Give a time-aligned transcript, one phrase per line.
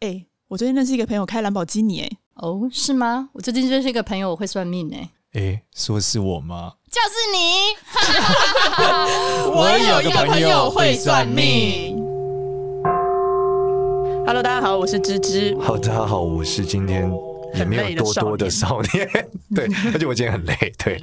[0.00, 3.30] 哎、欸，我最近认识一个朋友开兰博基尼，哎，哦，是吗？
[3.32, 6.74] 我最近认识一个朋友，我会算命，哎，哎，说是我吗？
[6.88, 7.74] 就是你。
[9.50, 11.96] 我有一个朋友会算命。
[14.24, 15.56] Hello，大家好，我是芝芝。
[15.58, 17.12] 好，大家好，我是今天
[17.56, 19.28] 也没有多多的少年。
[19.52, 21.02] 对，而且我今天很累，对，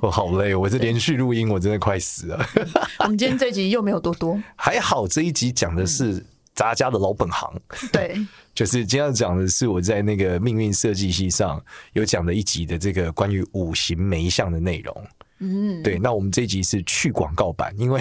[0.00, 2.44] 我好累，我这连续录音，我真的快死了。
[2.98, 7.52] 我们今天这集又没有多多，还好这一集讲的是杂家的老本行。
[7.92, 8.16] 对，
[8.54, 15.06] 就是今天要讲的是我在那个命运设计系上有讲的一集的这个关于五行媒相的内容。
[15.38, 18.00] 嗯，对，那我们这一集是去广告版，因为。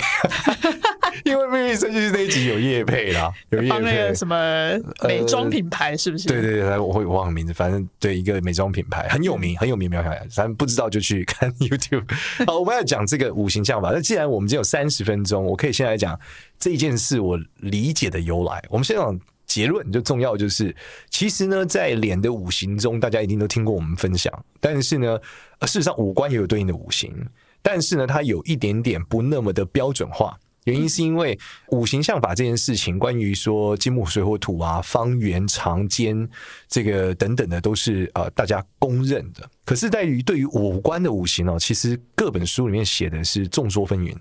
[1.31, 4.77] 因为命运设计师那一集有业配啦，有业配什么
[5.08, 6.27] 美妆品牌是不是？
[6.27, 12.03] 呃、对对对，我会忘了名字，反正对一个美妆品牌很有名，很有名，没有想反正不知道就去看 YouTube。
[12.45, 13.91] 好，我们要讲这个五行相法。
[13.94, 16.20] 那既然我们只有三十分钟，我可以先来讲
[16.59, 18.61] 这件事我理解的由来。
[18.70, 20.75] 我们先讲结论，就重要就是，
[21.09, 25.17] 其实呢，在脸的五行中，大家一定都听过我们分享，但是呢，
[25.61, 27.14] 事实上五官也有对应的五行，
[27.61, 30.38] 但是呢，它有一点点不那么的标准化。
[30.66, 31.38] 原因是因为
[31.70, 36.30] 五行相法这件事情，关于说金木水火土啊、方圆长间
[36.67, 39.50] 这个等等的，都是呃大家公认的。
[39.66, 44.16] 可是在于对于五官的五行哦，其实各本书里面写的是众说纷纭。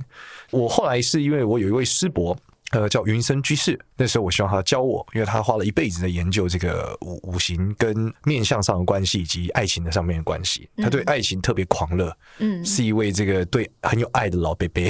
[0.50, 2.34] 我后来是因为我有一位师伯，
[2.70, 10.66] 呃，叫云深居士，那时候我希望他教我，因为他花了一辈子在研究这个五五行跟面相上的关系以及爱情的上面的关系。
[10.78, 14.82] 他对爱情特别狂热，嗯，是一位这个对很有爱的老伯伯。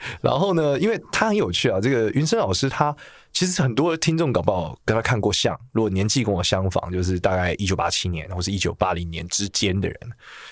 [0.22, 2.94] 然后呢，因为他很有趣啊，这个云深老师他
[3.32, 9.98] 其实很多听众搞不好跟他看过相，如果年纪跟我相仿，就是大概一九八七年或是一九八零年之间的人，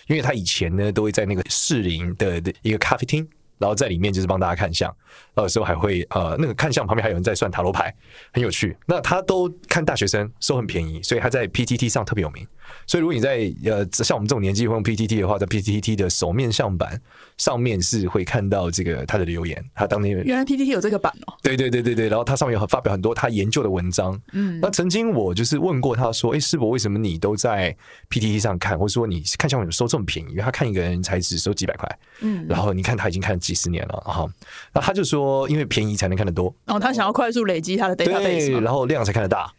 [0.09, 3.29] 因为他以前呢都会在那个士林的一个咖啡厅。
[3.59, 4.95] 然后在里面就是帮大家看相，
[5.39, 7.91] 有时候还会呃那个看相旁边还有人在算塔罗牌，
[8.31, 8.77] 很有趣。
[8.85, 12.47] 那他都看大学生，收很便宜，所以他在 PTT 上特别有名。
[12.86, 17.00] 所以如果你在呃像我们这种年纪会用 PTT 的话，在 PTT 的首面相版
[17.39, 19.65] 上面是会看到这个他的留言。
[19.75, 21.34] 他当年原来 PTT 有这个版哦。
[21.43, 24.21] 对对对对对，然后他上面有发表很多他研究的文章。
[24.32, 27.75] 嗯，那曾经我就是问过他说：“哎，师伯，为什么你都在
[28.10, 28.78] PTT 上看？
[28.78, 30.31] 或者说你看相为什么收这么便宜？
[30.32, 31.99] 因为他看一个人才只收几百块。
[32.21, 33.47] 嗯，然后你看他已经看了。
[33.47, 34.26] 几十年了哈，
[34.75, 39.55] 那他就说，因为便宜才能看得多，哦，他想要快速累积他的 database，对，然后量才看得大，嗯、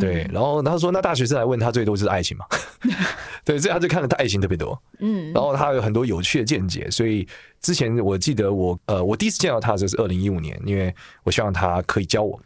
[0.00, 2.46] 对，然后他说，那大学生来问他最多就是爱情嘛，
[3.44, 7.26] 对，所以他就看了他爱情特别多，嗯，然后他有很多有趣的见解，所以
[7.60, 10.94] 之前我记得我呃，我第一次见到他的时候是二零一五年，因为
[11.24, 12.40] 我希望他可以教我，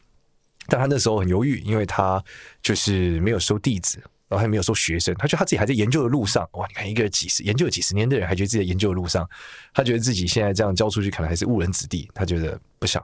[0.69, 2.23] 但他那时候很犹豫，因为他
[2.63, 4.01] 就是没有收弟子。
[4.29, 6.45] 然后还没有收学生，他觉得他自己还在研究的路上。
[6.55, 9.25] 哇，你看一个几十研究了几十年的人，还觉得自己在研究的路上，
[9.73, 12.11] 他觉得自己现在这样教出去，可能还是误人子弟。
[12.13, 13.01] 他觉得不想，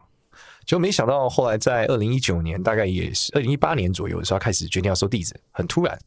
[0.64, 5.98] 就没想到后来在二零一九年，大概也是二零一八年左右的时候，开始决定要收弟子，很突然。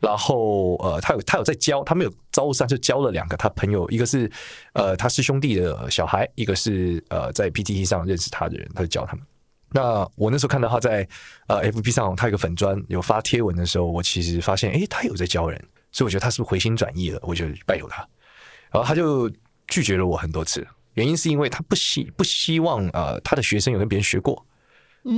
[0.00, 4.30] 然后呃，他有他有在教，他没有招生，就教了两个他朋友，一个是
[4.72, 9.24] 呃他师兄弟的小孩，一个是呃在 PTT 上认识他的人，他就教他们。
[9.70, 11.06] 那我那时候看到他在
[11.46, 17.20] 呃 FB 上，他有个粉专有发贴文的时候，我其实发现，诶，他有在教人，所以我觉得他是不是回心转意了？
[17.22, 17.98] 我就拜托他，
[18.70, 19.30] 然后他就
[19.66, 20.66] 拒绝了我很多次，
[20.98, 24.44] 原因是因为他不希不希望呃他的学生有跟别人学过。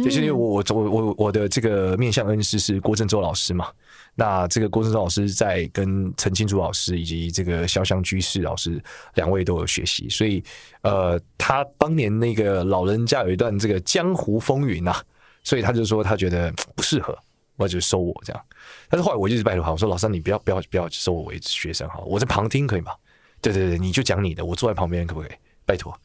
[0.04, 3.66] 就是因为我我我我的这个面向恩师是郭振洲老师嘛，
[4.14, 8.80] 那这个郭振洲老师在跟陈清竹老师以及这个潇湘居士老师
[9.14, 10.44] 两位都有学习，所以
[10.82, 14.94] 呃，他当年那个老人家有一段这个江湖风云呐，
[15.42, 17.18] 所以他就说他觉得不适合，
[17.56, 18.40] 我就收我这样。
[18.88, 22.92] 但是后来我就一直拜托他，我说老师你不要不要不要收我为学生哈，我在旁听可以吗？
[23.40, 25.30] 对对对，你就讲你的，我坐在旁边可不可以？
[25.70, 25.96] 拜托。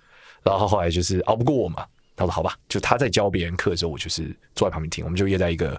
[0.44, 1.86] 然后后来就是熬不过我嘛。
[2.18, 5.04] 他说：“好吧，就他在教别人课的时候，我就是坐在旁边听。
[5.04, 5.70] 我们就约在一个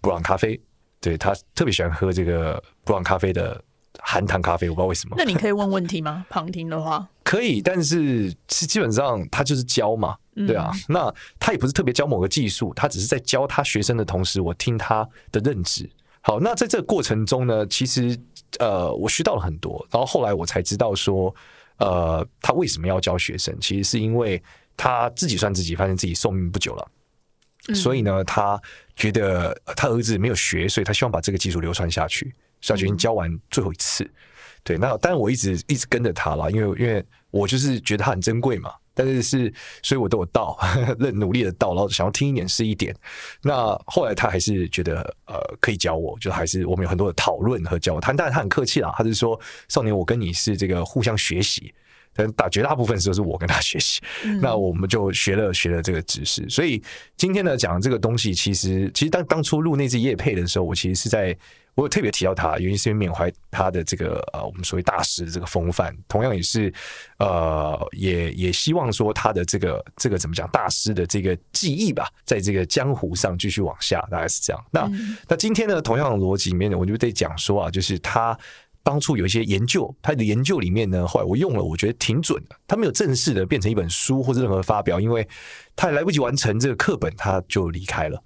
[0.00, 0.60] 布朗咖啡，
[1.00, 3.62] 对，他特别喜欢喝这个布朗咖啡的
[4.00, 5.14] 含糖咖啡，我不知道为什么。
[5.16, 6.26] 那你可以问问题吗？
[6.30, 10.72] 旁听的话可以，但是是基本上他就是教嘛，对啊。
[10.74, 15.88] 嗯、那他也不是特别教某个技术，他只是在教他学生的同时，我听他的认知。
[16.22, 18.18] 好，那在这个过程中呢，其实
[18.58, 19.86] 呃，我学到了很多。
[19.92, 21.32] 然后后来我才知道说，
[21.78, 23.58] 呃，他为什么要教学生？
[23.60, 24.42] 其实是因为。”
[24.80, 26.88] 他自己算自己，发现自己寿命不久了，
[27.66, 28.56] 嗯、所以呢，他
[28.94, 34.04] 觉得他儿子没有学，所以他希望把这个技术流传下去，所以他决定教完最后一次。
[34.04, 34.10] 嗯、
[34.62, 40.58] 对，那当然我一直一直跟着他了，因为因为我就是觉得他很珍贵嘛，但是是，所以我都有到，
[40.98, 42.92] 认努力的到，然后想要听一点是一点。
[43.40, 51.72] 那后来他还是觉得呃可以教我，就还是我们有很多的讨论和交谈，但是他很客气啦，他是说少年，我跟你是这个互相学习。
[52.12, 56.44] 但大绝大部分时候是我跟他学习，嗯、那我们就学了学了这个知识。
[56.48, 56.82] 所以
[57.16, 61.36] 今天呢，讲这个东西，其实其实当当初录那支业配的时候，我其实是在。
[61.78, 66.74] 我有特别提到他，原因是因为缅怀他的这个呃，我们所谓大师的这个风范，同样也是
[67.20, 74.60] 呃，也也希望说他的这个这个怎么讲，大师的这个技艺吧，在这个江湖上继续往下，大概是这样。
[74.72, 78.36] 那、嗯、那今天呢，同样的逻辑里面呢，我就得讲说啊，就是他
[78.82, 82.56] 当初有一些研究，他的研究里面呢，后来我用了，我觉得挺准的。
[82.66, 85.24] 他没有正式的变成一本书或者任何发表，因为
[85.76, 88.20] 他还来不及完成这个课本，他就离开了。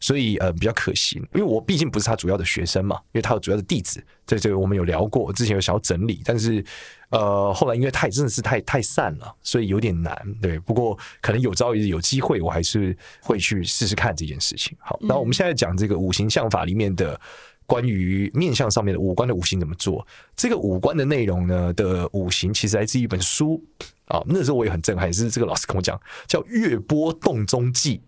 [0.00, 6.64] 所以呃比较可惜，因为我毕竟不是他主要的学生嘛，因为他有主要的弟子，这这个我们有聊过，之前有想要整理，但是
[7.10, 10.16] 呃后来因为太真的是太太散了，所以有点难。
[10.40, 14.76] 对，不过可能有朝一日有机会，我还是会去试试看这件事情。
[14.80, 17.20] 好，那我们现在讲这个五行相法里面的
[17.66, 20.06] 关于面相上面的五官的五行怎么做，
[20.36, 23.60] 这个五官的内容呢的五行其实来自于一本书
[24.04, 27.98] 啊，那时候我也很震撼，是这个老师跟我讲，叫《月波洞中记》。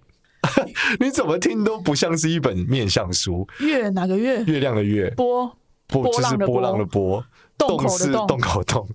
[1.01, 3.47] 你怎么听都不像是一本面相书。
[3.61, 4.43] 月哪个月？
[4.45, 5.11] 月亮的月。
[5.17, 5.57] 波
[5.87, 7.25] 波就是波浪的波。
[7.59, 8.89] 洞是洞口洞，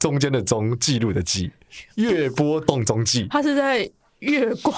[0.00, 1.48] 中间的中，记录的记。
[1.94, 3.28] 月波洞中记。
[3.30, 3.88] 它是在
[4.18, 4.74] 月光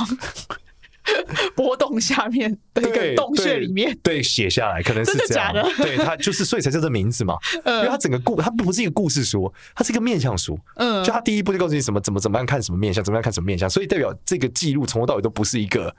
[1.57, 5.53] 波动下面的一个洞穴里面，对，写下来可能是这样。
[5.53, 5.77] 真的假的？
[5.85, 7.37] 对，他就是所以才叫这名字嘛。
[7.65, 10.59] 因为他整个故，他不是一个故事书，它是一个面相书。
[10.77, 15.95] 嗯，就他第一步就告诉你什么，怎么怎么样看什么面相，怎么样看什么面相，所以代表这个记录从头到尾都不是一个。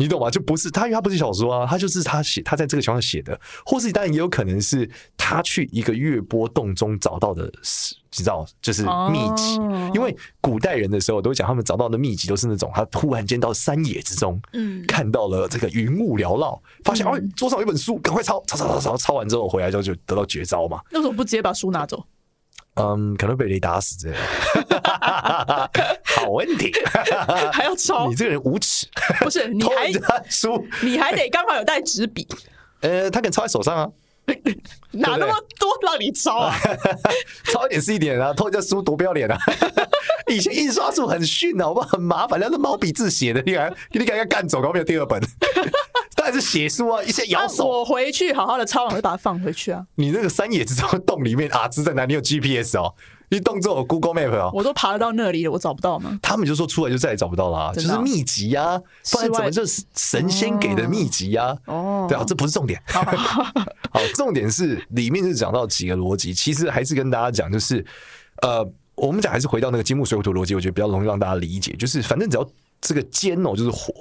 [0.00, 0.30] 你懂吗？
[0.30, 7.50] 就不是他，因为他不是小说啊，他就是他写，他在这个墙上写的，或是当然也有可能是他去一个月波洞中找到的，你
[8.10, 9.56] 知道，就是秘籍。
[9.92, 20.80] 因为古代人的时候都会讲，他们找到的秘籍都是那种，他突然间到山野之中，嗯，看到了这个云雾缭绕，发现哦，桌上有一本书，赶快抄，抄抄抄抄，抄完之后回来之后就得到绝招嘛。
[20.90, 22.02] 那为什么不直接把书拿走？
[22.74, 24.18] 嗯，可能被雷打死这样。
[26.04, 26.72] 好问题，
[27.52, 28.08] 还要抄？
[28.08, 28.86] 你这个人无耻！
[29.20, 29.92] 不是，你还
[30.28, 32.26] 书，你还得刚好有带纸笔。
[32.80, 33.88] 呃，他可能抄在手上啊，
[34.92, 36.56] 哪那么多让你抄啊？
[37.44, 39.38] 抄一点是一点啊，偷人家书多不要脸啊！
[40.28, 41.88] 以前印刷术很逊啊，好不好？
[41.88, 45.20] 很麻烦，那是毛笔字写的，你敢你敢敢干走，然后没有第二本。
[46.14, 47.66] 当然是写书啊，一些咬手。
[47.66, 49.84] 我回去好好的抄完，会把它放回去啊。
[49.96, 52.04] 你那个山野之中的洞里面啊，字在哪？
[52.04, 52.94] 你有 GPS 哦？
[53.30, 54.50] 你动作有 Google Map 啊？
[54.52, 56.18] 我都爬得到那里了，我找不到吗？
[56.20, 58.82] 他们就说出来就再也找不到了，啊，就是秘籍呀，啊，
[59.12, 61.56] 不然怎么就是神仙给的秘籍呀？
[61.66, 62.82] 哦，对啊，这不是重点。
[62.86, 63.04] 好，
[64.16, 67.84] 重点是里面是讲到几个逻辑，其实还是跟大家讲，就是
[68.42, 72.44] 呃，我们讲还是回到那个金木水火土逻辑，我觉得比较容易让大家理解，就是反正只要
[72.80, 73.92] 这个尖哦，就是火。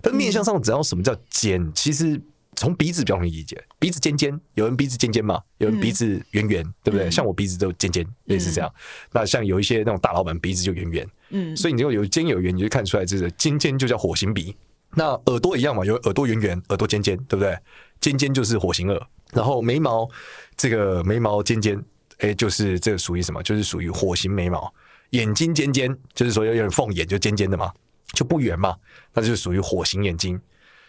[0.00, 2.20] 但面向上只要什么叫尖，其实
[2.56, 7.10] 从鼻子比较容易理解，鼻子尖尖，有人鼻子尖尖嘛，有人鼻子圆圆，对不对？
[7.10, 8.72] 像我鼻子都尖尖，类似这样。
[9.12, 14.56] 那像有一些那种大老板鼻子就圆圆，嗯，所以你就有尖有圆，你就看出来这个尖尖就叫火星鼻。
[14.94, 17.56] 那耳朵一样嘛，有耳朵圆圆，耳朵尖尖，对不对？
[18.00, 19.06] 尖尖就是火星耳。
[19.32, 20.08] 然后眉毛
[20.56, 21.78] 这个眉毛尖尖，
[22.18, 23.42] 哎，就是这个属于什么？
[23.42, 24.72] 就是属于火星眉毛。
[25.10, 27.70] 眼睛尖尖，就是说有点凤眼，就尖尖的嘛。
[28.12, 28.74] 就不圆嘛，
[29.12, 30.40] 那就是属于火型眼睛。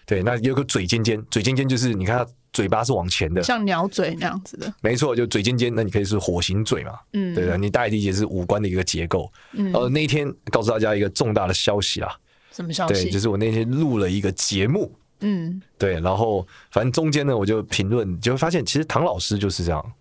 [0.08, 4.74] 对，那有个嘴尖尖，嘴尖尖就是你看它嘴巴是往前的，像鸟嘴那样子的。
[4.82, 6.94] 没错，就嘴尖尖，那你可以是火型嘴嘛。
[7.12, 9.30] 嗯，对的，你大概理解是五官的一个结构。
[9.52, 12.10] 嗯，呃，那一天告诉大家一个重大的消息啊，
[12.54, 13.04] 什么消息？
[13.04, 14.92] 对，就是我那天录了一个节目。
[15.20, 19.92] 嗯，对，然后反正中间呢，我就评论，就会发现其实唐老师就是这样。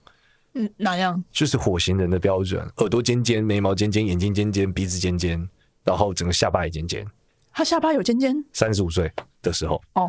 [0.54, 1.22] 嗯，哪样？
[1.32, 5.46] 就是火型人的标准，耳朵尖尖，眉毛尖尖，眼睛尖尖，鼻子尖尖。
[5.84, 7.06] 然后整个下巴也尖尖，
[7.52, 8.34] 他下巴有尖尖。
[8.52, 9.12] 三十五岁
[9.46, 10.08] 的时候哦，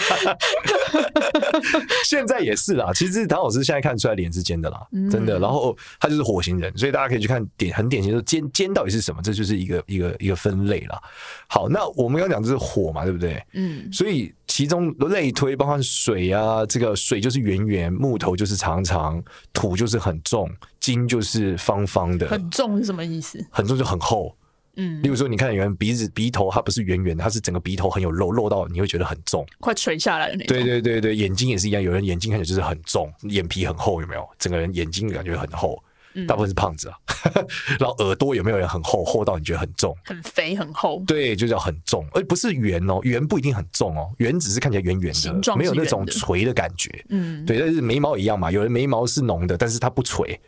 [2.04, 2.90] 现在也是啦。
[2.94, 5.38] 其实唐老师现在看出来脸是尖的啦，真的。
[5.38, 11.00] 然后他就是火星人，所以大家可以去看点很典型的尖尖到底是什么，这就是一个一个一个分类啦。
[11.46, 13.42] 好，那我们刚刚讲的是火嘛，对不对？
[13.52, 13.90] 嗯。
[13.92, 19.22] 所以其中类推包括水啊，这个水就是圆圆，木头就是长长，
[19.52, 22.28] 土就是很重，金就是方方的。
[22.28, 23.44] 很重是什么意思？
[23.50, 24.34] 很重就很厚。
[24.76, 30.56] 嗯，例如说，你看有人鼻子鼻头，它不是圆圆的，它是整个鼻头很有肉，肉到你会觉得很重，快垂下来的那种。
[30.56, 34.26] 对对对对，眼睛也是一样，有人眼睛看起来就是很重，眼皮很厚，有没有？
[34.38, 35.82] 整个人眼睛感觉很厚，
[36.26, 36.96] 大部分是胖子啊。
[37.34, 37.46] 嗯、
[37.78, 39.94] 然后耳朵有没有人很厚，厚到你觉得很重？
[40.04, 41.02] 很肥很厚。
[41.06, 46.90] 对，就叫很重，而不是圆哦，圆不一定很重哦，圆只是看起来圆圆的，没有那种垂的感觉。
[47.10, 50.40] 嗯，对，但是眉毛一样嘛，有人眉毛是浓的，但是它不垂，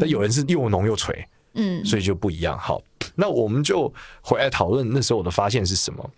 [0.00, 1.14] 但有人是又浓又垂。
[1.14, 2.56] 嗯，嗯所以就不一样。
[2.58, 2.80] 好，
[3.16, 6.10] 那我们就回来讨论那时候我的发现是什么。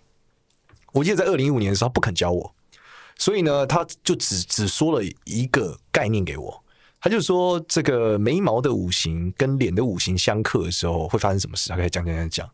[0.91, 2.53] 我记得在二零一五年的时候，他不肯教我，
[3.17, 6.63] 所以呢，他就只只说了一个概念给我。
[7.01, 12.49] 他就说这个眉毛的五行跟脸的五行相克的时候会发生什么事，他可以讲讲讲讲，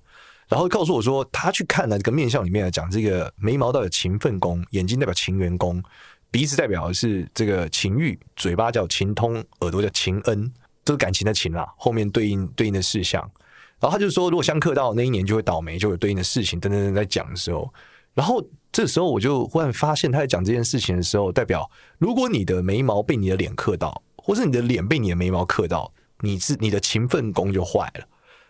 [0.47, 5.81] 然后告诉我说他去看了这个面相里面讲，这个眉毛代表勤奋宫，眼睛代表情缘宫，
[6.29, 10.53] 鼻子代表的是这个情欲，嘴巴叫情通，耳朵叫情恩，
[10.85, 11.67] 这是感情的情啦。
[11.77, 13.21] 后面对应对应的事项，
[13.81, 17.69] 然后他就说如果相克到那一年就会倒霉，就有对应的事情等等等在讲的时候，
[18.13, 24.01] 然后这时候我就忽然发现他在讲这件事情的时候，代表如果你的眉毛被你的脸克到。
[24.27, 28.07] 或是你的脸被你的眉毛刻到，你是你的勤奋功就坏了。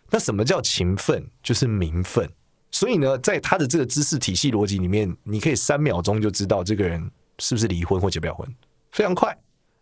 [0.09, 1.29] 那什么叫勤奋？
[1.43, 2.29] 就是名分。
[2.71, 8.47] 所以呢，在他的这个知识体系逻辑里面，你可以三秒钟就知道这个人是不是离婚或结不了婚，
[8.93, 9.37] 非常快。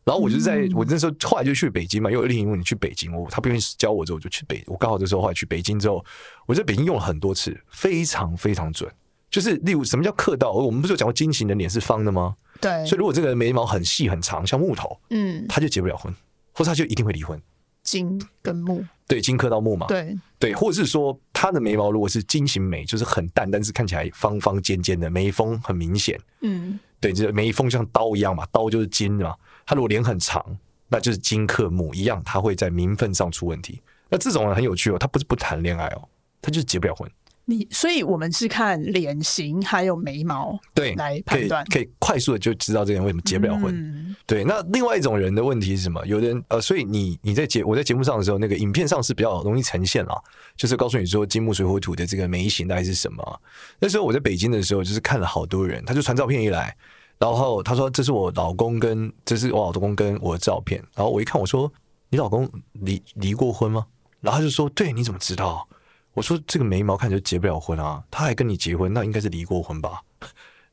[0.06, 4.64] 然后我就在我那时候后来就去北京嘛，因为另一问你去北京，我他不愿意教我之后，我就去北。
[4.68, 6.04] 我刚好这时候后来去北京之后，
[6.46, 8.92] 我在北京用了很多次，非常非常准。
[9.30, 10.52] 就是例如什么叫刻到？
[10.52, 12.36] 我们不是有讲过金型的脸是方的吗？
[12.62, 16.14] 对，所以如果这个眉毛很细很长，像木头，嗯，他就结不了婚，
[16.52, 17.42] 或者他就一定会离婚。
[17.82, 29.36] 金跟木，对，金克到木嘛，对对，或者是说他的眉毛如果是金型眉，就是很淡，但是看起来方方尖尖的眉峰很明显，嗯，对，这眉峰像刀一样嘛，刀就是金嘛。
[29.66, 30.44] 他如果脸很长，
[30.88, 33.82] 那就是金克木一样，他会在名分上出问题。
[34.10, 36.08] 那这种人很有趣哦，他不是不谈恋爱哦，
[36.42, 37.10] 他就是结不了婚。
[37.46, 43.76] 你所以，我们是看脸型还有眉毛对来判断，可以快速的就知道这个人为什么结不了婚。
[43.76, 46.02] 嗯、对，那另外一种人的问题是什么？
[46.08, 50.24] 有的人呃，所以你你在节我在节目上的时候，那个影片上是比较容易呈现了，
[50.56, 53.42] 就是告诉你说金木水火土的这个眉形大概是什么。
[53.78, 56.74] 那时候我在北京的时候，就是看了好多人，他就传照片一来，
[57.24, 61.72] 然后他说这是我老公跟这是我老公跟我的照片，然后我一看我说
[62.10, 63.86] 你老公离离过婚吗？
[64.20, 65.65] 然后他就说对，你怎么知道？
[66.13, 70.01] 我说这个眉毛看起来结不了婚啊，他还跟你结婚，那应该是离过婚吧？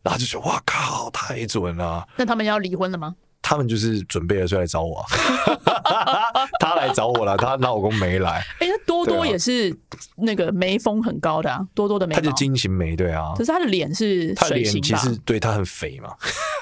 [0.03, 2.09] 然后就说哇靠，太准了。
[2.17, 3.15] 那他们要离婚了吗？
[3.43, 5.05] 他们就是准备了，就来找我。
[6.61, 8.45] 他来找我了，他老公没来。
[8.61, 9.75] 哎、多多也是
[10.17, 13.33] 那个眉峰很高的啊，多多的眉，他就金型眉，对啊。
[13.37, 14.33] 可是他的脸是？
[14.35, 16.15] 他脸其实对他很肥嘛，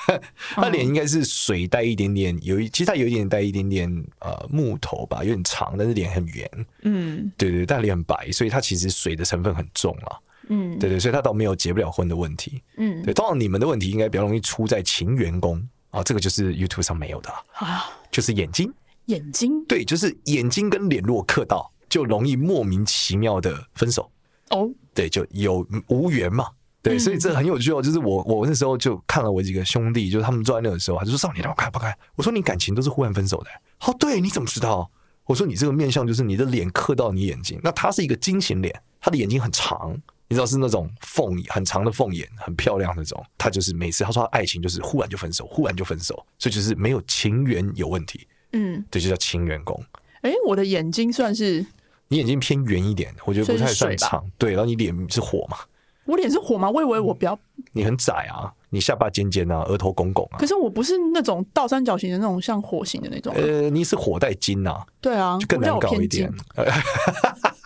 [0.55, 6.51] 他脸应该是水带一点点，有一其实他有一点带一点点呃木头吧，有点长，但是脸很圆。
[6.83, 10.17] 嗯，对对，但脸很白，所以他其实水的成分很重啊。
[10.49, 12.63] 嗯，对对，所以他倒没有结不了婚的问题。
[12.79, 15.69] 嗯，对，通常你们的问题应该比较容易出在情缘宫。
[15.91, 18.73] 啊、哦，这个就是 YouTube 上没有的啊，就是眼睛，
[19.07, 24.11] 眼睛，对，就是眼睛跟脸如果克到，就容易莫名其妙的分手
[24.51, 26.49] 哦，对，就有无缘嘛，
[26.83, 27.81] 对，嗯、所以这很有趣哦。
[27.81, 33.51] 就是我我那时候就看了我几个兄弟，就是他们坐在那个时候，他就说：“少年，让我看不看？”我说：“你感情都是忽然分手的。”
[33.87, 34.91] 哦，对，你怎么知道？
[35.25, 39.97] 我说：“你这个面相就是你的脸刻到你眼睛，那他是一个金型脸，他的眼睛很长。”
[40.29, 43.25] 你知道是那种凤很长的凤眼，很漂亮那种。
[43.39, 48.27] 他就是每次他说他爱情就是忽然就分手，忽然就分手，所以就是没有情缘有问题。
[48.53, 49.83] 嗯，对，就叫情缘宫。
[50.21, 51.65] 哎、欸，我的眼睛算是
[52.09, 54.25] 你眼睛偏圆一点，我觉得不太算长。
[54.37, 55.57] 对，然后你脸是火嘛？
[56.05, 56.71] 我脸是火吗？
[56.71, 57.39] 我以为我比较
[57.73, 60.39] 你很窄啊，你下巴尖尖啊，额头拱拱啊。
[60.39, 63.33] 可是我不是那种倒三角形的那种像火型的那种。
[63.35, 64.87] 呃，你是火带金啊？
[65.01, 66.33] 对啊，就更难搞一点。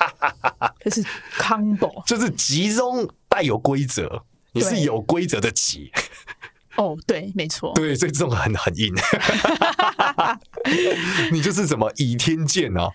[0.81, 1.05] 这是
[1.39, 5.91] combo， 就是集中带有规则，你是有规则的集。
[6.77, 8.95] 哦，对，没错，对，所以这种很很硬。
[11.31, 12.89] 你就是什么倚天剑啊？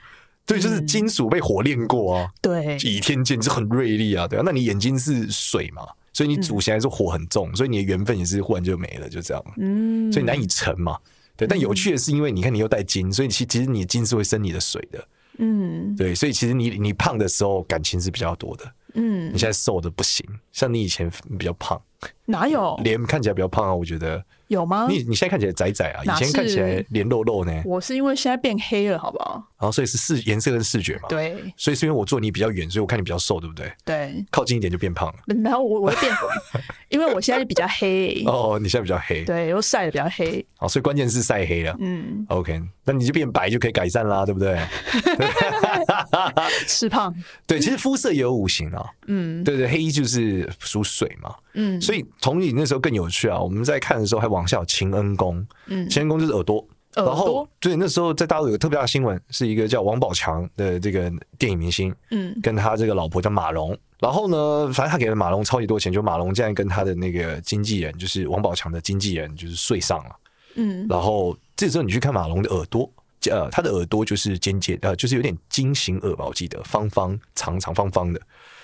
[0.48, 2.30] 对，就是金属被火炼过啊。
[2.42, 4.28] 对，倚天剑就很锐利啊。
[4.28, 5.84] 对啊，那你眼睛是水嘛？
[6.12, 9.44] 所以你祖先还是火很重，所以你的缘分也是忽然就没了，就这样。
[9.58, 10.98] 嗯，所以难以成嘛。
[11.36, 15.08] 对，但有趣的是，因为你看你又带金，所以其其实你的金是会生你的水的。
[15.38, 21.82] 嗯，对，所以其实你你胖的时候感情是比较多的，嗯，你现在瘦的不行，像你以前比较胖，
[22.26, 23.74] 哪有脸看起来比较胖啊？
[23.74, 24.24] 我觉得。
[24.48, 24.88] 有吗？
[24.90, 27.62] 你你现在看起来窄窄啊，以前看起来脸肉肉呢。
[27.66, 29.34] 我是因为现在变黑了，好不好？
[29.60, 31.10] 然后所以是视颜色跟视觉嘛。
[31.10, 31.36] 对。
[31.58, 33.70] 所以是因为我坐你比较远，所以我看你比较瘦，对不对？
[33.84, 34.26] 对。
[34.32, 35.16] 靠近一点就变胖了。
[35.44, 36.16] 然后我我会变，
[36.88, 38.24] 因为我现在比较黑。
[38.26, 39.26] 哦，你现在比较黑。
[39.26, 40.46] 对，又晒的比较黑。
[40.56, 41.76] 好，所以关键是晒黑了。
[41.82, 42.26] 嗯。
[42.30, 44.58] OK，那你就变白就可以改善啦，对不对？
[46.66, 47.14] 吃胖。
[47.46, 48.86] 对，其实肤色也有五行啊。
[49.08, 49.44] 嗯。
[49.44, 51.36] 对对，黑就是属水嘛。
[51.58, 51.82] 嗯。
[51.82, 56.58] 所以从你那时候更有趣啊，我们在看的时候还往下有秦恩公，嗯，情恩公就是耳朵，
[56.96, 57.06] 耳朵。
[57.06, 70.16] 然后对，那时候在大陆有个特别大的新闻，是一个叫王宝强的这个电影明星，嗯，跟他这个老婆叫马龙，然后呢，反正他给了马龙超级多钱，就马龙竟然跟他的那个经纪人，就是王宝强的经纪人，就是睡上了，
[70.56, 72.90] 嗯，然后这时候你去看马龙的耳朵，
[73.30, 78.22] 呃，他的耳朵就是尖尖，呃，就是有点金型耳吧，我记得方方长长方方的，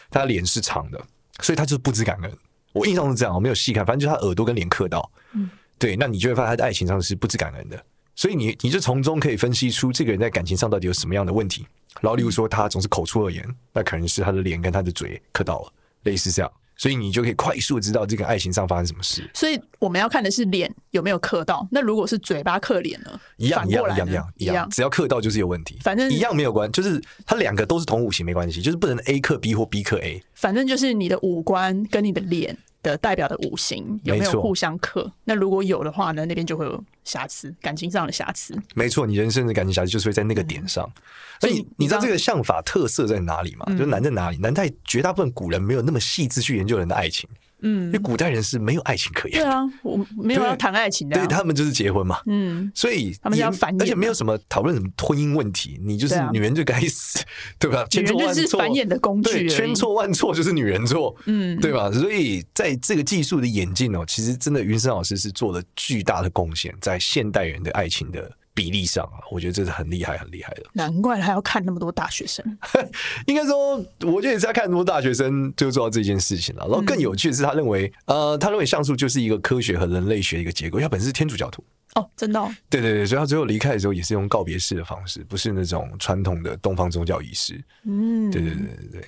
[0.10, 1.02] 他的脸是长的，
[1.42, 2.32] 所以他就是不知感恩。
[2.74, 5.50] 我印象是这样，我没有细看，反正就是他耳朵跟脸磕到，嗯。
[5.80, 7.84] 对，那你就会发现他在爱情上是不知感恩的。
[8.16, 11.66] 所以你你就从中可以分析出这个人在感情上到底有什么样的问题。
[12.00, 16.52] 然后，例如说他总是口出恶言，那可能是他的脸跟他的嘴磕到了，类似这样。
[16.76, 19.30] 所以你就可以快速知道这个爱情上发生什么事。
[19.34, 21.68] 所以我们要看的是脸有没有刻到。
[21.72, 23.20] 那如果是嘴巴刻脸呢？
[23.38, 25.78] 一样一样一样一样一样，只要刻到就是有问题。
[25.82, 30.22] 反正一样没有关，就是它两个都是同五行没关系，就是不能 A 克 B 或 B 克 A。
[30.34, 35.12] 反正就是你的五官跟你的脸的代表的五行有没有互相克？
[35.24, 38.56] 那如果有的话呢，那边就会有瑕疵，感情上的瑕疵。
[38.76, 40.86] 没错，你人生的感情瑕疵就是会在那个点上。
[40.86, 41.02] 嗯、
[41.40, 43.66] 所以你知道这个相法特色在哪里吗？
[43.70, 44.38] 嗯、就是难在哪里？
[44.38, 47.28] 难在绝大部分古人没有那么细致去研究人的爱情。
[47.64, 49.40] 嗯，因为古代人是没有爱情可言。
[49.40, 51.18] 对啊，我没有要谈爱情的。
[51.18, 52.20] 对，他们就是结婚嘛。
[52.28, 55.80] 嗯，所以他们要繁衍，而且没有什么讨论什么婚姻问题。
[55.82, 57.20] 你就是女人就该死，
[57.58, 57.86] 对吧？
[57.94, 61.92] 女人就是繁衍的工具，千错万错就是女人错，嗯，对吧？
[61.92, 68.32] 所以在这个技术的演进哦，其实真的云生老师是做了巨大的贡献，在现代人的爱情的。
[68.54, 70.64] 比例上啊，我觉得这是很厉害、很厉害的。
[70.74, 72.46] 难怪他要看那么多大学生。
[73.26, 76.66] 应该说，我觉得也是在看那么多大学生就做到这件事情了。
[76.68, 80.80] 然后更有趣的是，他认为，呃，他认为像素就是一个科学和人类学的一个结构。
[80.80, 81.64] 他本身是天主教徒
[81.96, 82.54] 哦，真的、哦。
[82.70, 87.60] 对对对，所以他最后离开的时候也是用告别式的方式，不是那种传统的东方宗教仪式。
[87.86, 89.08] 嗯，对对对对对。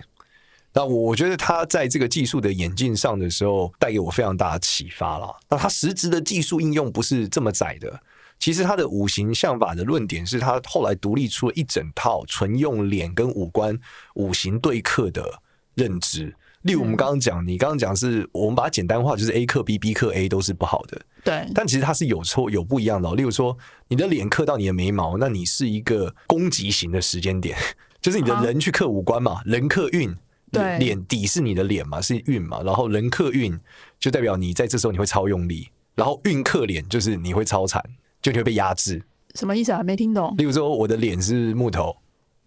[0.74, 5.34] 那我觉得他在这个技术的演进上的时候，带给我非常大的启发了。
[5.50, 8.02] 那他实质的技术应用不是这么窄的。
[8.40, 13.78] 其实他的五行相法的论点是他后来独立出了一整套纯用脸跟五官
[14.16, 15.42] 五行对克的
[15.74, 16.36] 认知。
[16.62, 21.00] 例如我们刚刚讲，你刚刚讲是我们把它简单化，就是 A 克 B，B 克 A 都是不好的。
[21.24, 23.14] 对，但其实它是有错有不一样的。
[23.14, 23.56] 例如说，
[23.88, 27.56] 你的脸克到你的眉毛，那你是一个攻击型的时间点，
[28.02, 30.16] 就是你的人去克五官嘛，人克运，
[30.52, 33.56] 对，脸底是你的脸嘛，是运嘛，然后人克运
[34.00, 37.84] 就代表你在这时候你会超用力，然后运克脸就是你会超惨。
[38.26, 39.00] 就你会被压制，
[39.36, 39.84] 什么意思啊？
[39.84, 40.34] 没听懂。
[40.36, 41.96] 例如说，我的脸是木头，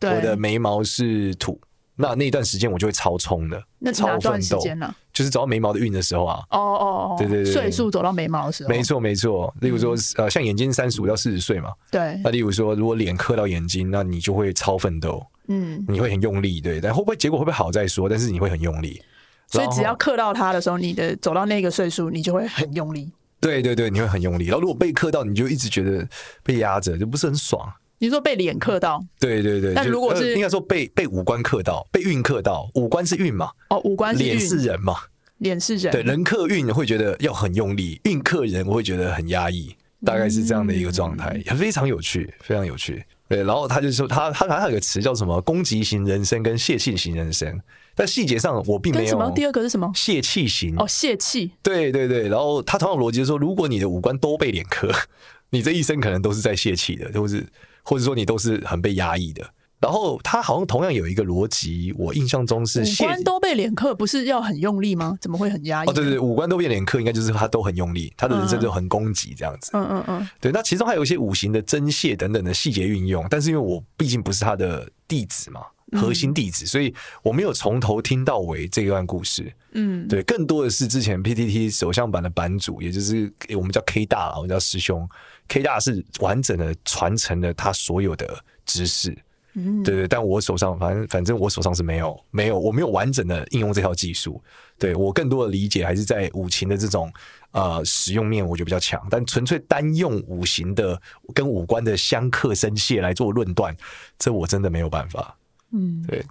[0.00, 1.56] 我的眉毛是土，
[1.94, 4.92] 那那一段时间我就会超冲的，那哪段时间呢？
[5.12, 6.42] 就是走到眉毛的运的时候啊。
[6.50, 9.54] 哦哦哦，对对对，岁数走到眉毛的时候，没错没错。
[9.60, 12.20] 例如说，呃，像眼睛三十五到四十岁嘛，对。
[12.24, 16.80] 那例如说，如果脸磕到眼睛，那你就会超奋斗，嗯，你会很用力，对。
[16.80, 19.00] 但会不会结果会不会好再说，但是你会很用力。
[19.46, 23.12] 所以只要刻到它的时候，你的走到那个岁数，你就会很用力。
[23.40, 26.06] 对对对，你会很用力，然后如果被克到，你就一直觉得
[26.42, 27.72] 被压着，就不是很爽。
[28.00, 29.02] 你说被脸克到？
[29.18, 29.74] 对对对。
[29.74, 33.50] 但如果是、呃、应该说被被五官克到，被运克到，五官是运嘛？
[33.70, 34.28] 哦，五官是运。
[34.30, 34.94] 脸是人嘛？
[35.38, 35.92] 脸是人。
[35.92, 39.74] 对，人克运会觉得要很用力，运克人我会觉得很压抑，
[40.04, 43.04] 大概是这样的一个状态，非常有趣，非常有趣。
[43.28, 45.40] 对，然后他就说他他他有个词叫什么？
[45.42, 47.60] 攻击型人生跟泄气型人生。
[47.98, 49.08] 但细节上我并没有。
[49.08, 49.28] 什么？
[49.32, 49.90] 第二个是什么？
[49.92, 51.50] 泄气型哦，泄气。
[51.62, 54.88] 对对对，然后他同样逻辑是说，如果你的五官都被脸磕，
[55.50, 57.44] 你这一生可能都是在泄气的，或是
[57.82, 59.44] 或者说你都是很被压抑的。
[59.80, 65.16] 然后他好像同样有一个逻辑，我印象中是五官都被脸刻，不是要很用力吗？
[65.20, 65.88] 怎么会很压抑？
[65.88, 69.70] 哦，对对，五官都被脸刻，应该就是他都很用力，他的人生就很攻击这样子。
[69.74, 70.28] 嗯嗯嗯。
[70.40, 75.60] 对，那其中还有一些五行的真泄等等的细节运用，但是因为我毕竟不是他的弟子嘛。
[75.92, 79.52] 核心弟子，所以我没有从头听到尾这一段故事。
[79.72, 85.08] 嗯，对，更多的是之前 PTT 首相版的版主，也就是我们叫 K 大，我们叫师兄
[85.48, 89.16] K 大是完整的传承了他所有的知识。
[89.54, 94.42] 嗯，对对，但我手上反正反正我手上是没有没有，我没有完整的应用这套技术。
[94.78, 97.12] 对，我更多的理解还是在五行的这种
[97.52, 99.04] 呃使用面，我觉得比较强。
[99.10, 101.00] 但纯粹单用五行的
[101.34, 103.74] 跟五官的相克生泄来做论断，
[104.18, 105.36] 这我真的没有办法。
[105.72, 106.24] 嗯，对，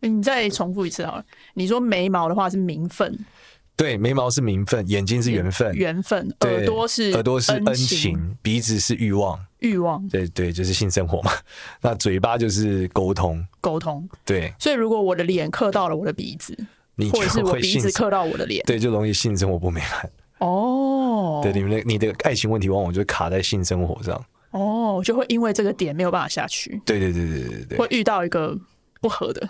[0.00, 1.24] 你再重复一次好了。
[1.54, 3.18] 你说眉毛的话是名分，
[3.76, 11.32] 对，眉毛是名分，眼睛是缘分，缘分，耳朵是耳朵是恩情，鼻子是欲望，欲望，对对，就是性生活嘛。
[11.80, 14.52] 那嘴巴就是沟通，沟通，对。
[14.58, 16.56] 所以如果我的脸刻到了我的鼻子，
[16.94, 20.10] 你或者是我鼻子刻到我的脸，对，就容易性生活不美满。
[20.38, 24.24] 哦，对，你们的你的爱情问题往往就卡在性生活上。
[24.52, 26.80] 哦，就会因为这个点没有办法下去。
[26.86, 28.56] 对对对对对对，会遇到一个。
[29.04, 29.46] 不合的，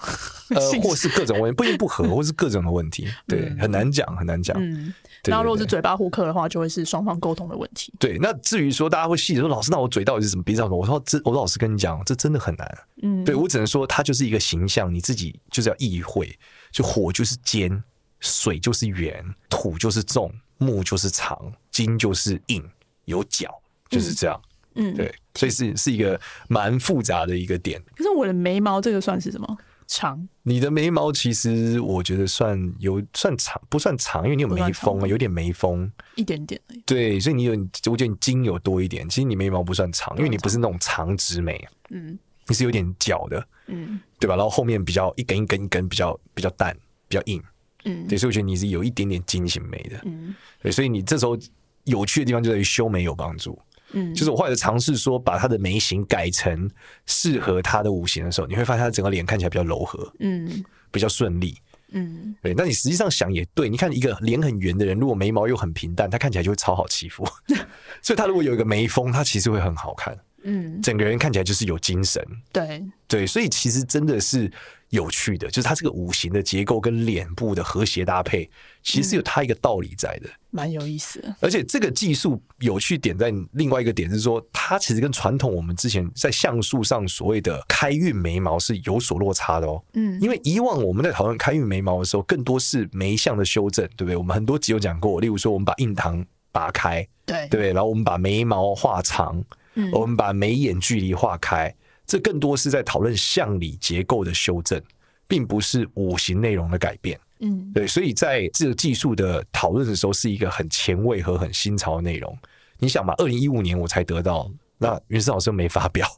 [0.51, 4.57] 呃，或是各种问题，不一定不合， 或是各种的问题，对，很难讲，很难讲。
[4.61, 4.93] 嗯，
[5.27, 7.95] 然后如果是嘴巴互克的话，就会是双方沟通的问题。
[8.01, 10.77] 对，那至于说大家会细说，老师，那我嘴到底是什么鼻子什么？
[10.77, 12.79] 我说这，我老实跟你讲，这真的很难。
[13.03, 16.37] 嗯，对我只能说，它就是一个形象，你自己就是要意会。
[16.73, 17.85] 就火就是尖，
[18.19, 21.39] 水就是圆，土就是重，木就是长，
[21.71, 22.69] 金就是硬，
[23.05, 23.49] 有角，
[23.89, 24.37] 就是这样。
[24.43, 25.15] 嗯，对。
[25.35, 27.83] 所以是是一个蛮复杂的一个点。
[27.97, 29.59] 可是我的眉毛这个算是什么？
[29.87, 30.27] 长。
[30.45, 36.61] 你的眉毛其实我觉得算有算长，不算长，因为你有眉峰啊，有点眉峰，一点点。
[36.87, 37.53] 对，所以你有，
[37.91, 39.09] 我觉得你筋有多一点。
[39.09, 44.37] 其实你眉毛不算长，因为你不是那种长直眉，嗯，你是有点角的，嗯，对吧？
[44.37, 46.75] 然后后面比较一根一根一根比较比较淡，
[47.09, 47.43] 比较硬，
[47.85, 51.37] 嗯，对，所以我觉得你是有一点点筋型眉的，嗯，对，所以你这时候
[51.85, 53.59] 有趣的地方就在于修眉有帮助。
[53.95, 56.69] 嗯，就是我后来尝试说把他的眉形改成
[57.07, 61.57] 适合他的五行的时候，你会发现他整个脸看起来比较柔和，嗯，比较顺利，
[61.93, 62.53] 嗯，对。
[62.55, 67.25] 那你实际上想也对，你看一个脸很圆的人，如果眉毛又很平淡，他看起来就会超好欺负。
[68.03, 72.21] 所以他如果有一个眉峰，他其实会很好看，嗯，整个人看起来就是有精神。
[72.53, 74.51] 对对，所以其实真的是。
[74.95, 78.49] 有趣的，就是它这个五行的结构跟脸部的和谐搭配，
[78.83, 81.35] 其实是有它一个道理在的，蛮、嗯、有意思的。
[81.41, 89.83] 而且这个技术有趣点在另外一个点是说，它其实跟传统我们之前在像素上所谓的开运眉毛是有所落差的哦。
[89.95, 94.17] 嗯，因为以往我们在讨论开运眉毛的时候，更多是眉相的修正，对不对？
[94.17, 97.73] 我们很多集有讲过，例如说我们把印堂拔开，对对？
[97.73, 99.43] 然后我们把眉毛画长，
[99.75, 101.75] 嗯，我们把眉眼距离画开。
[102.07, 104.81] 这更多是在讨论象理结构的修正，
[105.27, 107.19] 并不是五行内容的改变。
[107.41, 112.37] 嗯，对，所以在这个技术的讨论的时候，是一个很前卫和很新潮的内容。
[112.79, 116.09] 你想嘛，二零一五年我才得到，那云森老师没发表。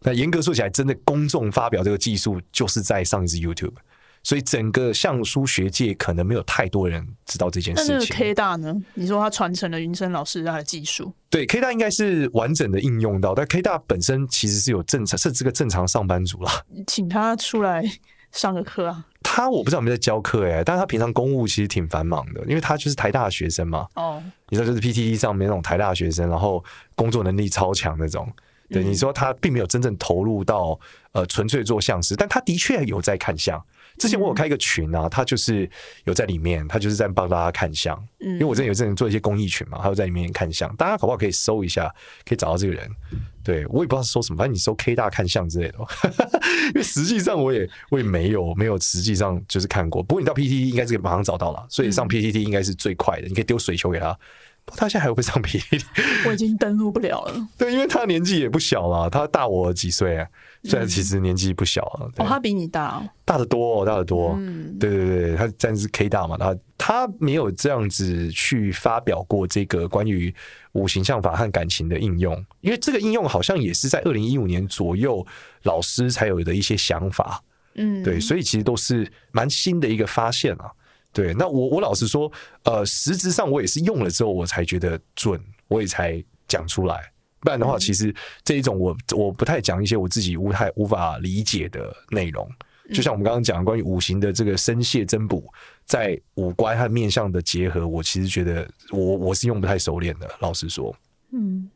[0.00, 3.74] 那严格说起来，真的公众发表这个技术，就是在上一次 YouTube。
[4.22, 7.96] 所以整个相书学界可能没有太多人知道这件事情。
[7.98, 8.74] 那 K 大呢？
[8.94, 11.12] 你说他传承了云森老师他的技术？
[11.30, 16.52] 对，K 大应该是完整的应用到，但 K 大本身其实是有正常，甚至个正常上班族啦。
[16.86, 17.82] 请他出来
[18.30, 19.06] 上个课啊？
[19.22, 23.86] 他我不知道有没有在教课哎、欸，但是他平常公务其实挺繁忙的，因为他就是台大的学生嘛。
[23.94, 26.62] 哦，你知道就是 PTT 上面那种台大的学生，然后
[26.94, 28.30] 工作能力超强那种。
[28.68, 30.78] 对，你说他并没有真正投入到
[31.12, 33.60] 呃纯粹做相师，但他的确有在看相。
[34.00, 35.68] 之前我有开一个群啊，他就是
[36.04, 38.02] 有在里面，他就是在帮大家看相。
[38.18, 42.90] 因为我之前有阵做一些公益群嘛，他有在里面看相，大家搞不好可以搜一下，可以找到这个人。
[43.44, 45.78] 对，我也不知道搜什么，反正你搜 K 大看相之类的。
[46.72, 54.18] 因为实际上我也我也没有没有实际上就是看过，不过你到 PTT 应该是马上找到了，所以上 PTT 应该是最快的，你可以丢水球给他。
[54.66, 55.82] 他现在还会不会上 PTT？
[56.28, 57.48] 我已经登录不了了。
[57.58, 60.26] 对，因为他年纪也不小了，他大我几岁啊？
[60.64, 62.10] 虽然其实年纪不小了。
[62.18, 64.34] 哦，他比你大哦，大得多，大得多。
[64.38, 70.32] 嗯，对对对，他暂时 K 大嘛，他他没有这样子去发表过这个关于
[70.72, 75.26] 五行相法和感情的应用，因为这个应用好像也是在二零一五年左右
[75.62, 77.42] 老师才有的一些想法。
[77.74, 80.70] 嗯，对，所以其实都是蛮新的一个发现啊。
[81.12, 82.30] 对，那我我老实说，
[82.62, 87.12] 呃，实质上我也是用了之后，我才觉得准，我也才讲出来。
[87.40, 92.48] 不然的话，其实这一种我我不太讲一些我自己无太无法理解的内容。
[92.92, 95.52] 就像我们刚刚讲的关于五行的这个生泄增补，
[95.84, 100.94] 在五官和面相的结合，我其实觉得我我是用不太熟练的，老实说。
[101.32, 101.68] 嗯，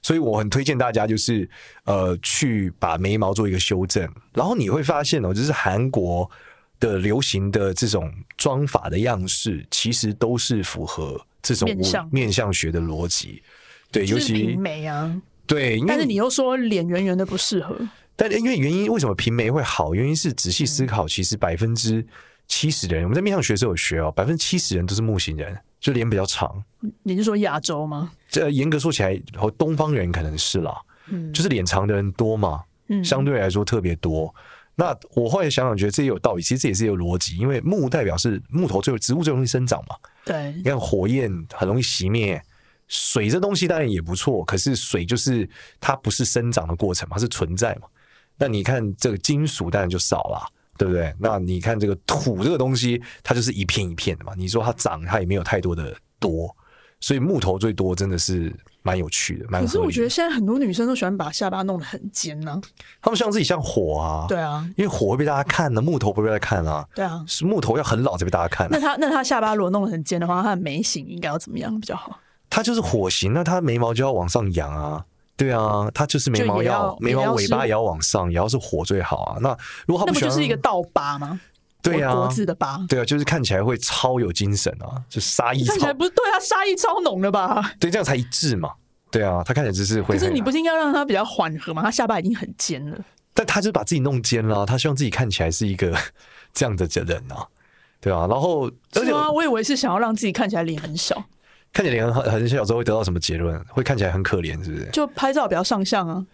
[0.00, 1.48] 所以我很推荐大家就是
[1.84, 6.30] 呃去把眉毛做一个修正，然后你会发现哦，就是韩国。
[6.80, 13.42] 的流行的这种妆法的样式，其实都是符合这种面相面相学的逻辑。
[13.90, 15.80] 对，尤其平眉啊，对。
[15.86, 17.76] 但是你又说脸圆圆的不适合，
[18.14, 19.94] 但因为原因，为什么平眉会好？
[19.94, 22.06] 原因是仔细思考，其实百分之
[22.46, 26.62] 七十的人，我们在面相学时候有学哦，百分之七十人都是木型人，就脸比较长。
[27.02, 28.10] 你是说亚洲吗？
[28.28, 29.18] 这严格说起来，
[29.56, 34.34] 东方人可能是啦，嗯，就是脸长的人多嘛，嗯，相对来说特别多。
[34.80, 36.40] 那我后来想想，觉得这也有道理。
[36.40, 39.96] 其实这也是有逻辑，因为木代表是木头最植物最容易生长嘛。
[40.24, 42.40] 对，你看火焰很容易熄灭，
[42.86, 47.88] 水这东西当然也不错，可是水就是它不是生长的过程嘛，它是存在嘛。
[48.36, 51.12] 那你看这个金属当然就少了，对不对？
[51.18, 54.32] 那你看这个土这个东西，它就是一片一片的嘛。
[54.36, 56.56] 你说它长，它也没有太多的多，
[57.00, 58.54] 所以木头最多真的是。
[58.88, 59.62] 蛮有趣的，蛮。
[59.62, 62.60] 可是我觉得现在很多女生都喜欢把下巴弄得很尖呢、啊。
[63.02, 66.86] 她们希望自己像火啊，对啊，因为火会被大家看呢，木头不会被大家看啊。
[66.94, 68.70] 对啊，是木头要很老才被大家看、啊。
[68.72, 72.18] 那她那她下巴如果弄得很尖的话，她的眉形应该要怎么样比较好？
[72.48, 75.04] 她就是火型，那她眉毛就要往上扬啊。
[75.36, 79.38] 对啊，她就是眉毛要，要眉毛尾巴也要往上，也要是火最好啊。
[79.40, 81.40] 那如果她不，那不就是一个倒八吗？
[81.80, 85.64] 对啊，国字的吧，对啊，就是看起来会超有精神啊，就杀意。
[85.64, 87.74] 看起来不是对啊，杀意超浓的吧？
[87.78, 88.72] 对，这样才一致嘛。
[89.10, 90.18] 对啊，他看起来只是会。
[90.18, 91.82] 可是你不是应该让他比较缓和吗？
[91.82, 92.98] 他下巴已经很尖了。
[93.32, 95.96] 但他就把自己弄尖了，他希望自己看起来是一个
[96.52, 97.46] 这样的人啊，
[98.00, 98.26] 对啊。
[98.28, 101.14] 然后，而且我以为是想要让自己看起来脸很小，
[101.72, 103.58] 看起来脸很很小之后会得到什么结论？
[103.68, 104.90] 会看起来很可怜，是不是？
[104.92, 106.26] 就拍照比较上相啊。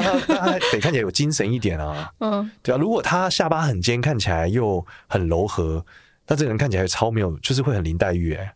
[0.00, 2.10] 那他得看起来有精神一点啊。
[2.20, 2.78] 嗯，对啊。
[2.78, 5.84] 如果他下巴很尖，看起来又很柔和，
[6.26, 8.54] 那这个人看起来超没有，就是会很林黛玉哎。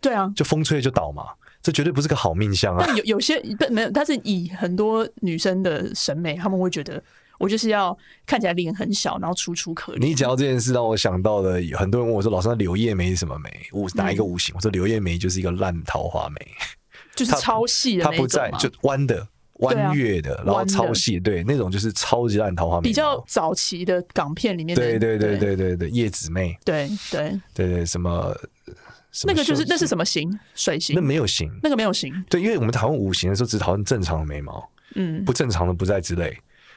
[0.00, 1.24] 对啊，就风吹就倒嘛，
[1.62, 2.84] 这绝对不是个好命相啊。
[2.86, 3.40] 但有有些
[3.70, 7.02] 没有，但是以很多女生的审美，他们会觉得。
[7.38, 9.98] 我就是要看起来脸很小，然后楚楚可怜。
[9.98, 13.50] 你讲到这件事，让我想到了很多人问我说：“老师，那柳叶眉是什么眉？
[13.72, 16.46] 五哪一个五行？”、我说：“柳叶眉就是一个烂桃花眉，
[17.16, 19.26] 就是超细的，它不在就弯的、
[19.62, 22.82] 弯月的，然后超细，对，那种就是超级烂桃花眉。
[22.82, 28.34] 比较早期的港片里面，对对对对对对，叶子妹，对对对对，什么？
[29.24, 30.38] 那个就是那是什么型？
[30.54, 30.96] 水型？
[30.96, 32.12] 那没有型，那个没有型。
[32.30, 36.34] 对，因为我们讨论五行的时候，只讨论正常的眉毛，嗯，不正常的不在之类。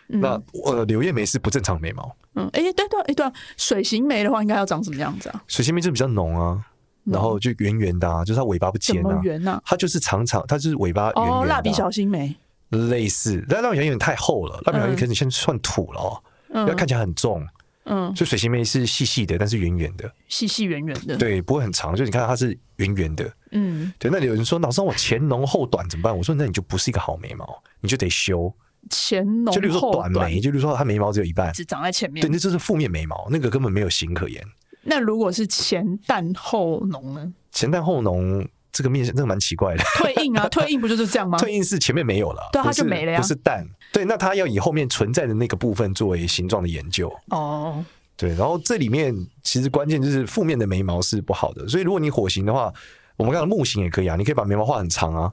[0.07, 2.15] 那呃，柳叶眉是不正常眉毛。
[2.35, 5.41] 嗯，哎，对对，哎对，水型眉的话，应该要长什么样子啊？
[5.47, 6.61] 水型眉就比较浓啊，
[7.05, 9.19] 然后就圆圆的啊，就是它尾巴不尖啊。
[9.23, 9.59] 圆啊？
[9.65, 11.37] 它就是长长，它就是尾巴圆圆的。
[11.39, 12.35] 哦，蜡笔小新眉。
[12.69, 17.45] 类似，但蜡笔小新有点太厚了，蜡笔小新可能先算土了哦，要看起来很重。
[17.87, 20.11] 嗯，就水形眉是细细的，但是圆圆的。
[20.27, 21.15] 细细圆圆的。
[21.17, 23.31] 对，不会很长，就你看它是圆圆的。
[23.51, 24.09] 嗯，对。
[24.09, 26.17] 那有人说，老师，我前浓后短怎么办？
[26.17, 27.47] 我说，那你就不是一个好眉毛，
[27.81, 28.51] 你就得修。
[28.89, 32.21] 前浓就比如说短眉，就比如说它眉毛只有一半，只长在前面。
[32.21, 34.43] 对，那就是负面眉毛，那个根本没有型可言。
[34.81, 37.31] 那如果是前淡后浓呢？
[37.51, 39.83] 前淡后浓，这个面相真的蛮奇怪的。
[39.95, 41.37] 退印啊， 退印不就是这样吗？
[41.37, 43.21] 退印是前面没有了，对，它就没了呀。
[43.21, 47.09] 不是淡，对，那它要以后面存在的那个部分作为形状的研究。
[47.29, 47.81] 哦，
[48.17, 52.73] 对，然后这里面其实关键就是负面的眉毛是不好的，所以如果你火型的话，
[53.15, 55.31] 我们看到木型也可以啊，你可以把眉毛画很长啊。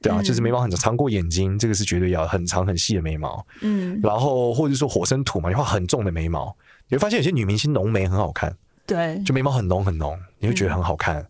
[0.00, 3.46] 对啊，就是眉毛很长，长过眼睛，这个是绝对要很长很细的眉毛。
[3.60, 6.56] 嗯，然后或者说火生土嘛，你画很重的眉毛，
[6.88, 8.56] 你会发现有些女明星浓眉很好看。
[8.84, 11.24] 对，就眉毛很浓很浓，你会觉得很好看。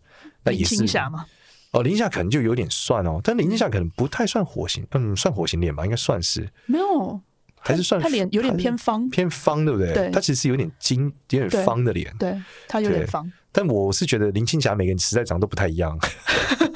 [0.44, 0.70] 那也是。
[0.70, 1.26] 林青霞吗？
[1.72, 6.46] 哦，林青霞可能就有点算哦，但林青霞可能不太算火星，嗯，算火星脸吧，应该算是。
[6.66, 7.20] 没有，
[7.58, 9.94] 还是算她脸有点偏方，偏方对不对？
[9.94, 12.14] 对，她其实有点精，有点方的脸。
[12.18, 13.30] 对，她有点方。
[13.54, 15.98] 但我是觉得林青霞每个人实在长得都不太一样。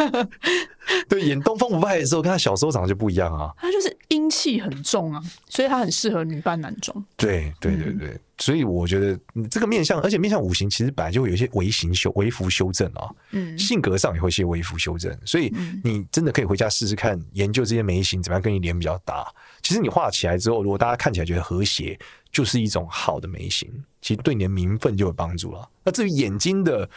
[1.09, 3.50] 对，演《东方不败》的时候，跟她小时候长得就不一样啊。
[3.59, 7.05] 她就是阴气很重啊，所以她很适合女扮男装。
[7.16, 9.18] 对对对对，嗯、所以我觉得
[9.51, 13.11] 这个面相，而且面相五行其实本来就会有一些微型修、微幅修正啊。
[13.31, 19.27] 嗯，性格上也会一些微幅修正，所以你真的可以回家试试看，研究这些眉形怎么样跟你脸比较搭。
[19.62, 21.99] 其实你画起来之后，如果大家看起来觉得和谐，
[22.31, 23.70] 就是一种好的眉形，
[24.03, 25.68] 其实对你的名分就有帮助了。
[25.83, 26.88] 那至于眼睛的。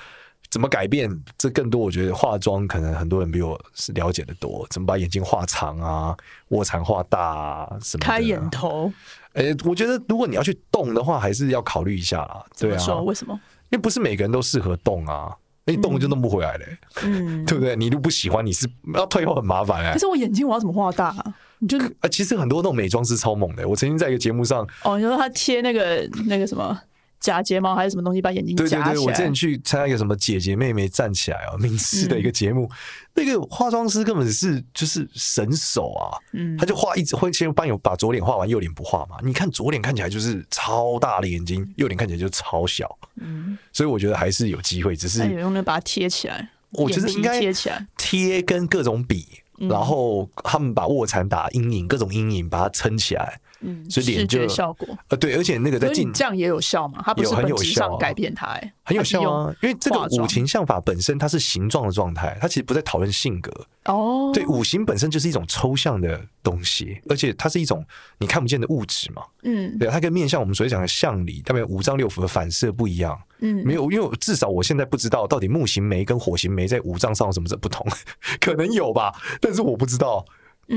[0.50, 1.10] 怎么改变？
[1.38, 4.66] 这更多，我觉得化妆可能很多人比我是了解的多。
[4.70, 6.16] 怎么把眼睛画长啊，
[6.50, 8.92] 卧蚕画大啊，什么开眼头？
[9.34, 12.44] 哎、欸，我觉得如果你要去动的话，还是要考虑一下啦。
[12.58, 13.40] 对啊，为什么？
[13.70, 15.32] 因为不是每个人都适合动啊，
[15.66, 16.80] 你动就弄不回来嘞、欸。
[17.04, 17.76] 嗯， 对不对？
[17.76, 19.94] 你都不喜欢，你是要退后很麻烦哎、欸。
[19.94, 21.34] 可是我眼睛我要怎么画大啊？
[21.60, 23.66] 你就啊，其实很多那种美妆师超猛的、欸。
[23.68, 26.82] 我曾经在一个节目上，哦，你说他贴那个那个什么？
[27.20, 28.84] 假睫毛还是什么东西把眼睛夹起来？
[28.84, 32.70] 对对对，我之前去参加一个什么姐姐妹妹站起来哦，名师的一个节目，嗯、
[33.16, 39.18] 那个化妆师根本是就是神手啊，嗯，他就画一直会先帮你把左脸画完，右脸不画嘛。
[39.22, 49.28] 你看左脸看起来就是超大的眼睛，右脸看起来就超小，嗯，所以我觉得还是有机会，只是有用的把它贴起来，我觉得应该贴起来，贴跟各种比，
[49.58, 53.42] 嗯、然后他们把卧蚕打阴影，各种阴影把它撑起来。
[53.62, 57.02] 嗯，所以脸就效果呃对，而且那个在镜这样也有效嘛？
[57.06, 59.54] 它不是很有效改变它，哎，很有效啊。
[59.62, 63.52] 因为这个五行相法本身它是形状的状态，它其实不在讨论性格
[63.86, 64.32] 哦。
[64.34, 67.86] 对，五行本身就是一种抽象的东西，而且它是一种
[68.18, 69.24] 你看不见的物质嘛。
[69.44, 73.20] 嗯，对，它跟面相我们所讲的相理，代表五脏六腑的反射不一样。
[73.40, 77.86] 嗯，没有，因为至少我现在不知道到底木行眉跟火行眉在五脏上有什么不同，
[78.40, 80.26] 可能有吧，但是我不知道。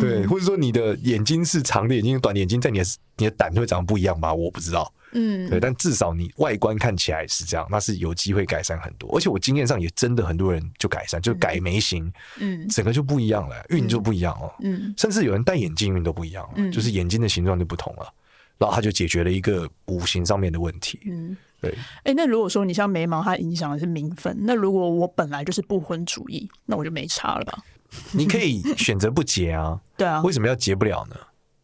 [0.00, 2.84] 对，或者说你的眼睛是长的眼睛，短的眼睛，在你的
[3.18, 4.32] 你的胆会长得不一样吗？
[4.32, 4.92] 我不知道。
[5.14, 9.14] 嗯，对，但至少你外观看起来是这样，那是有机会改善很多。
[9.14, 18.10] 而且我经验上也真的很多人就改善，就改眉形，嗯，整个就不一样了，运就不一样了，嗯，甚至有人戴眼镜运都不一样了，就是眼睛的形状就不同了，
[18.56, 20.98] 然后他就解决了一个五行上面的问题。
[21.04, 21.70] 嗯，对。
[21.72, 27.62] 哎、欸，那如果说你像眉毛，它影响的是名分，那如果我本来就是不婚主义，那我就没差了吧？
[28.12, 31.16] 你可以选择不结啊， 对啊，为什么要结不了呢？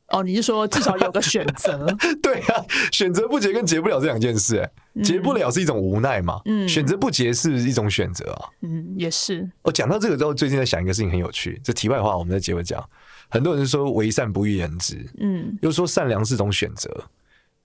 [0.08, 1.86] 哦，你是说至少有个选择？
[2.22, 9.46] 对啊，选择不结跟结不了这两件事，欸，哎，结不了是一种无奈嘛，嗯，选择不结是一种选择啊，嗯，也是。
[9.60, 12.82] 我讲到这个之后，最近在想一个事情很有趣，这题外话，我们在结尾讲，
[13.28, 17.04] 很多人说为善不欲人知，嗯，又说善良是种选择，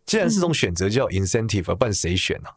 [0.06, 2.50] 既然是种选择，就要 incentive，不然谁选呢？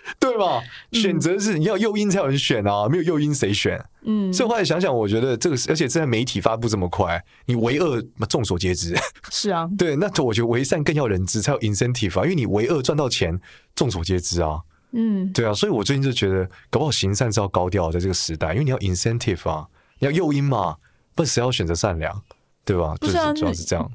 [0.20, 0.62] 对吧？
[0.92, 3.82] 选择是你要诱因才有人选啊，没有诱因谁选？
[4.02, 8.96] 嗯，所以后来想想，我觉得这个，而且现在媒体发布这么快，你为恶，众所皆知。
[9.30, 13.38] 是啊， 对，那我觉得为善更要人知，才有 incentive 啊，因为你为恶赚到钱，
[13.74, 14.60] 众所皆知啊。
[14.92, 19.66] 嗯，对啊，所以我最近就觉得，搞不好行善是要高调在这个时代，因为你要 incentive 啊，
[19.98, 20.76] 你要诱因嘛，
[21.14, 22.22] 不然谁要选择善良，
[22.64, 22.94] 对吧？
[22.98, 23.90] 不是啊，主要是这样。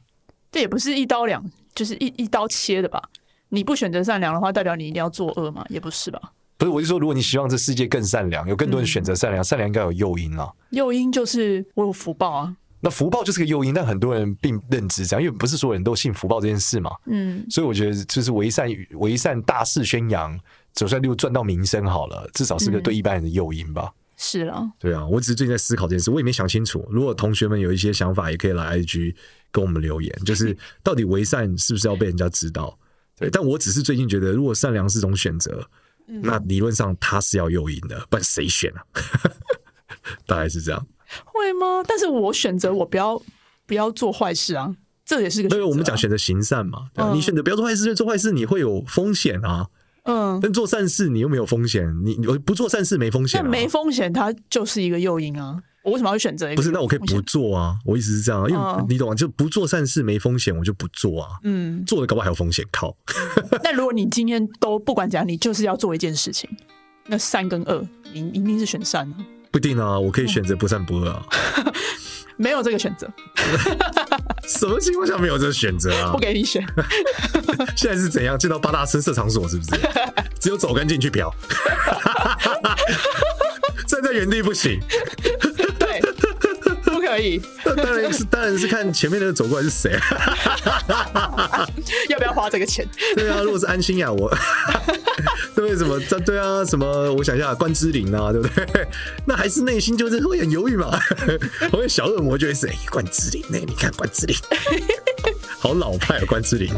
[0.52, 3.02] 这也不是一刀两，就是一一刀切的吧？
[3.54, 5.64] 你不选择善良的话，代表你一定要作恶吗？
[5.70, 6.20] 也不是吧？
[6.58, 10.52] 不是，我是说，如果你希望这世界更善良，有更多人选择善良，嗯、善良应该有诱因啊。
[10.72, 12.58] 诱因就是我有福报啊。
[12.80, 16.90] 那福报就是个诱因，但很多人并认知这样，因为不是所有人都信福报这件事嘛。
[17.06, 20.36] 嗯，所以我觉得就是为善为善大肆宣扬，
[20.74, 23.84] 总算又赚到名声好了，至少是个对一般人的诱因吧。
[23.84, 26.84] 嗯、是了，对啊，我只是最近在思考这件事，我也没想清楚。
[26.90, 29.14] 如果同学们有一些想法，也可以来 IG
[29.52, 32.76] 跟我们留言，就是 到底为善是不是要被人家知道？
[33.24, 35.68] 对，但我只是最近觉得，如果善良是种选择，
[36.08, 38.84] 嗯、那理论上他是要诱因的，不然谁选啊？
[40.28, 40.88] 大概是这样。
[41.26, 41.84] 会吗？
[41.88, 43.22] 但是我选择我不要
[43.66, 45.50] 不要做坏事啊，这也是个。
[45.50, 46.90] 对，我们讲选择行善嘛。
[46.96, 49.68] 嗯、你选择不要做坏事，就做坏事你会有风险啊。
[50.04, 50.40] 嗯。
[50.42, 53.44] 但做善事你又没有风险，你你不做善事没风险、啊。
[53.44, 55.62] 那没风险，它就是一个诱因啊。
[55.84, 56.56] 我为什么要选择一个？
[56.56, 57.76] 不是，那我可以不做啊。
[57.86, 59.14] 我意思是这样，因为你懂啊？
[59.16, 61.32] 就不做善事没风险，我就不做啊。
[61.44, 62.96] 嗯，做的搞不好还有风险，靠。
[63.64, 66.50] 那如果你今天都不管怎样，你就是要做一件事情，
[67.08, 69.16] 那善跟恶，你一定是选善啊。
[69.52, 71.26] 不一定啊，我可以选择不善不恶啊。
[72.38, 73.08] 没有这个选择。
[74.48, 76.12] 什么情况下没有这个选择啊？
[76.14, 76.66] 不给你选。
[77.76, 78.40] 现在是怎样？
[78.40, 79.72] 进到八大声色场所是不是？
[80.40, 81.34] 只有走干净去嫖。
[83.86, 84.80] 站在原地不行。
[87.14, 89.92] 可以， 当然是当然是看前面那个走过来是谁，
[92.10, 92.88] 要不要花这个钱？
[93.16, 94.32] 对啊，如果是安心啊，我
[95.56, 96.00] 对什么？
[96.26, 97.14] 对啊，什么？
[97.14, 98.88] 我想一下，关之琳啊，对不对？
[99.26, 101.00] 那还是内心就是会很犹豫嘛。
[101.72, 104.36] 我有小恶魔就会是哎，关之琳，那你看关之琳，
[105.64, 106.70] 好老派啊，关之琳。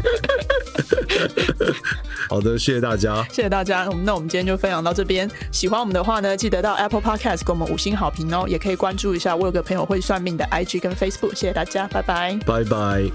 [2.30, 3.88] 好的，谢谢大家，谢谢大家。
[4.04, 5.28] 那我们今天就分享到这边。
[5.50, 9.34] 喜欢我们的话呢，记得到 Apple Podcast 给我们五星好评哦，也可以关注一下。
[9.34, 11.34] 我有个朋友会算命的 IG 跟 Facebook。
[11.34, 13.10] 谢谢大家，拜拜，拜拜。